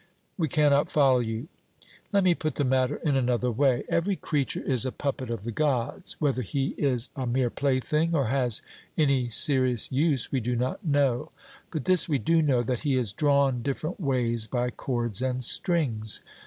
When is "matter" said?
2.63-2.95